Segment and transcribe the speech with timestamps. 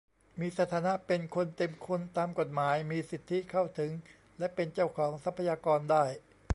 [0.39, 3.91] มีสถานะเป็นคนเต็มคนตามกฎหมาย มีสิทธิเข้าถึง
[4.39, 6.03] และเป็นเจ้าของทรัพยากรได้